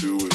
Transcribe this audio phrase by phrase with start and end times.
[0.00, 0.29] do it.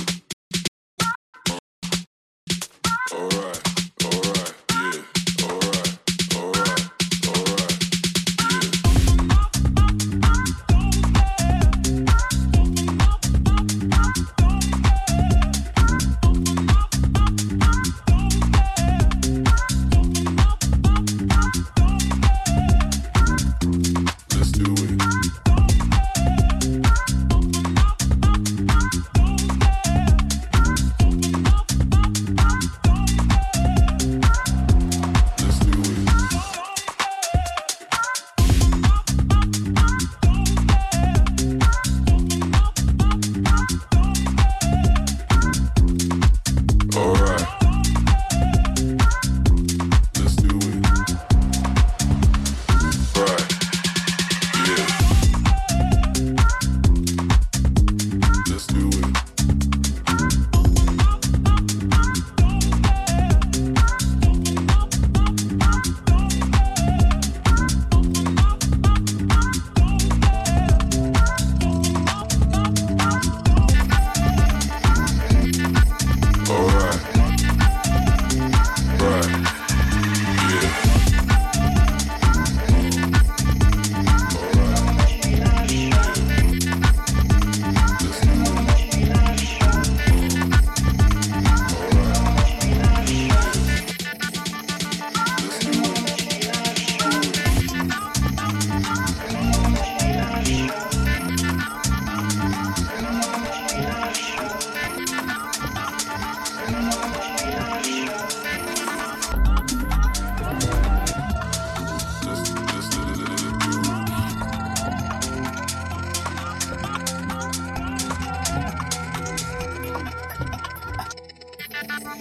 [122.06, 122.12] 没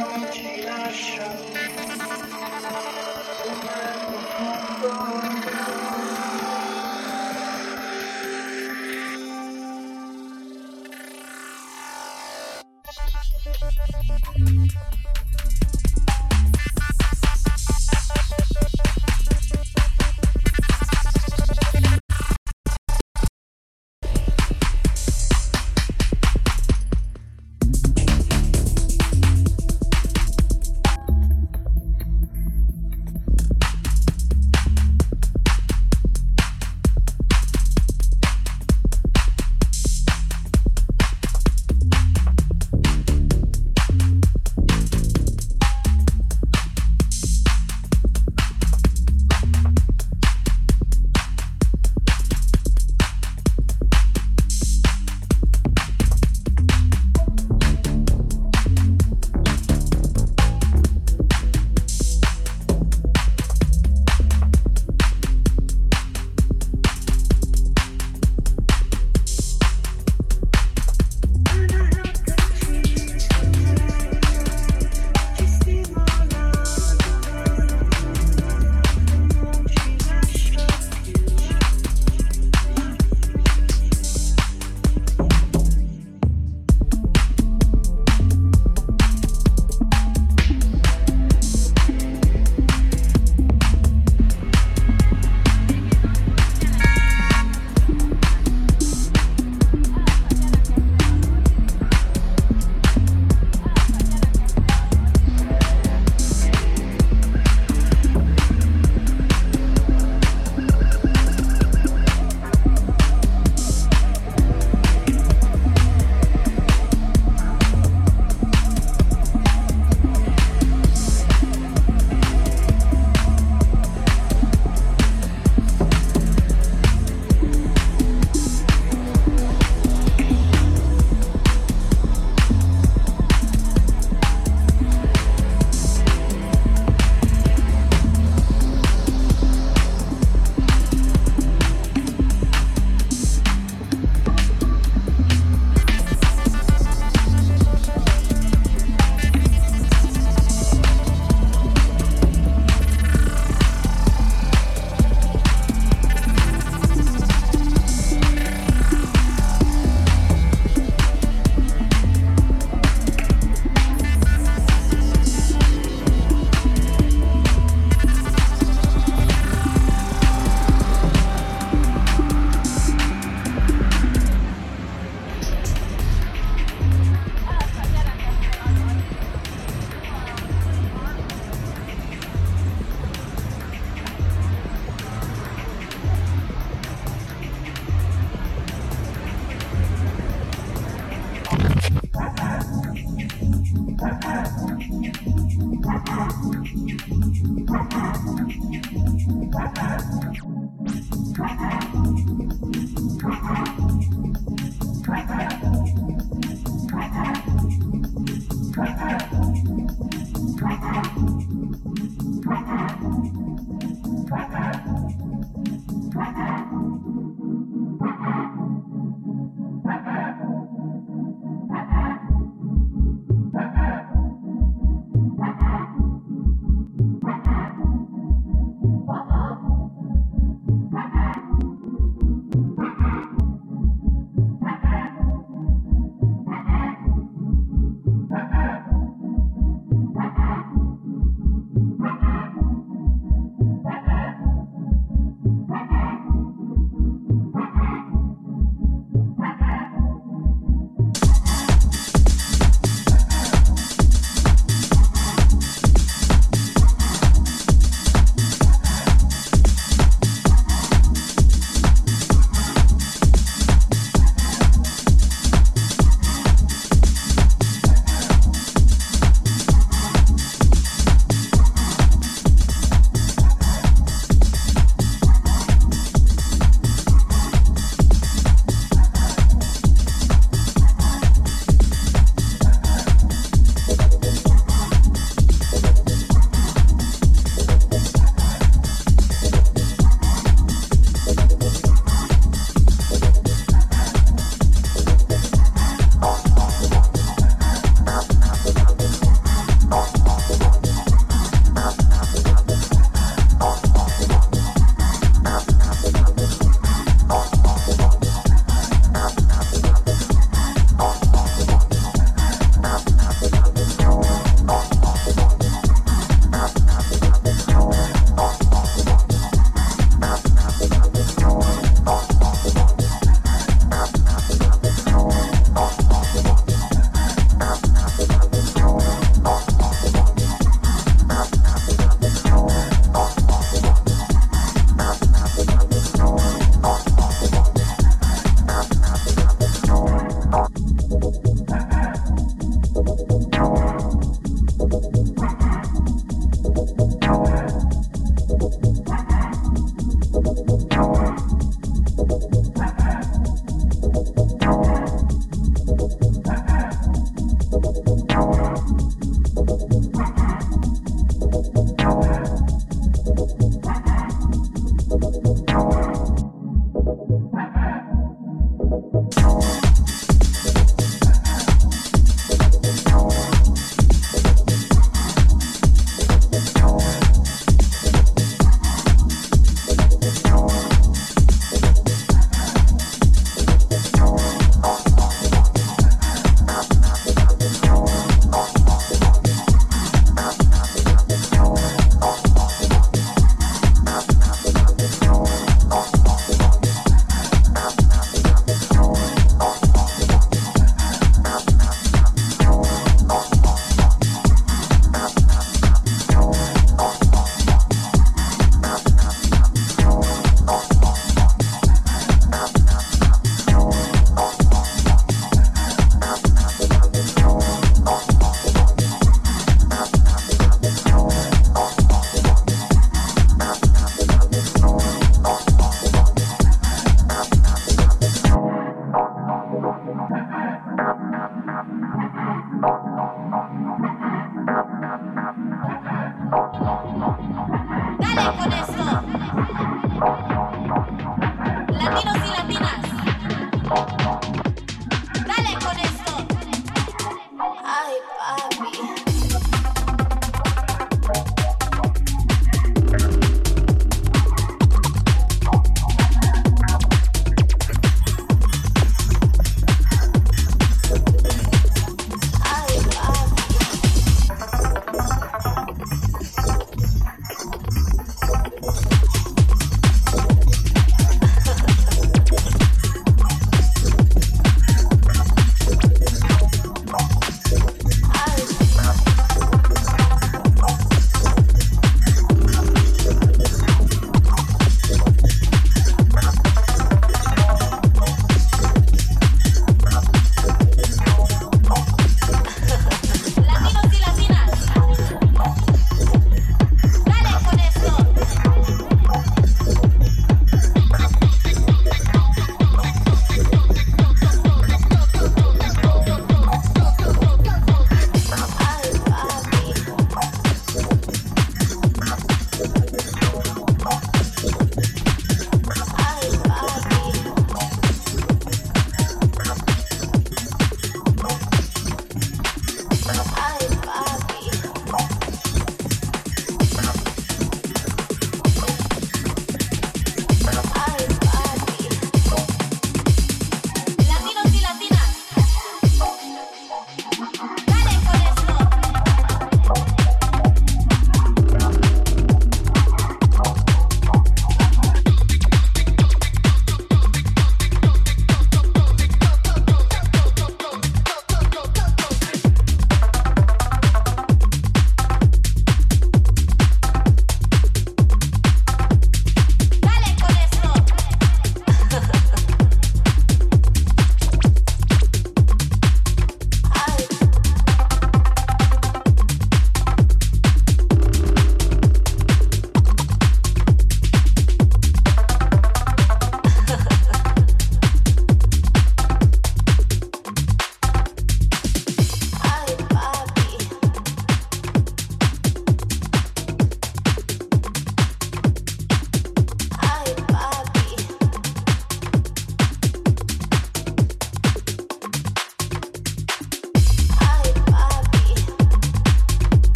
[0.00, 1.54] 有其他声音
[4.80, 5.33] 不会不